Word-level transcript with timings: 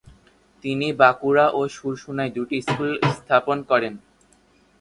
তিনি 0.63 0.87
বাঁকুড়া 0.99 1.45
ও 1.49 1.61
শুরশুনায় 1.75 2.31
দুটি 2.35 2.57
স্কুল 2.67 2.91
স্থাপন 3.15 3.57
করেন। 3.69 3.93